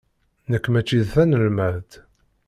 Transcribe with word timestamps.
Nekk 0.51 0.65
mačči 0.69 0.99
d 1.05 1.07
tanelmadt. 1.13 1.91